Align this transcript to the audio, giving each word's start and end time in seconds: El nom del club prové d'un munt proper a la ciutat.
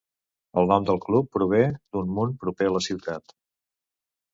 El 0.61 0.71
nom 0.71 0.87
del 0.87 1.01
club 1.03 1.29
prové 1.39 1.61
d'un 1.75 2.11
munt 2.19 2.35
proper 2.47 2.71
a 2.71 2.77
la 2.79 2.87
ciutat. 2.91 3.41